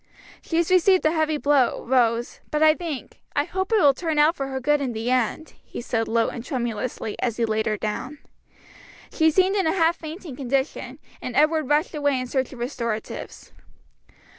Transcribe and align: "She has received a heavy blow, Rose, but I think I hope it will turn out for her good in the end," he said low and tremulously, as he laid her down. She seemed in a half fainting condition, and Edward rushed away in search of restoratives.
"She 0.41 0.57
has 0.57 0.71
received 0.71 1.05
a 1.05 1.11
heavy 1.11 1.37
blow, 1.37 1.85
Rose, 1.85 2.39
but 2.49 2.63
I 2.63 2.73
think 2.73 3.21
I 3.35 3.43
hope 3.43 3.71
it 3.71 3.75
will 3.79 3.93
turn 3.93 4.17
out 4.17 4.35
for 4.35 4.47
her 4.47 4.59
good 4.59 4.81
in 4.81 4.93
the 4.93 5.11
end," 5.11 5.53
he 5.63 5.79
said 5.79 6.07
low 6.07 6.27
and 6.29 6.43
tremulously, 6.43 7.15
as 7.21 7.37
he 7.37 7.45
laid 7.45 7.67
her 7.67 7.77
down. 7.77 8.17
She 9.13 9.29
seemed 9.29 9.55
in 9.55 9.67
a 9.67 9.73
half 9.73 9.95
fainting 9.95 10.35
condition, 10.35 10.97
and 11.21 11.35
Edward 11.35 11.69
rushed 11.69 11.93
away 11.93 12.19
in 12.19 12.25
search 12.25 12.51
of 12.51 12.57
restoratives. 12.57 13.51